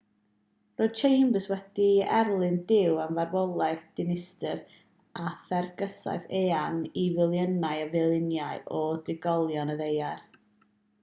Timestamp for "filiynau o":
7.95-8.83